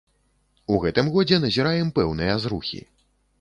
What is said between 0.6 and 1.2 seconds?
У гэтым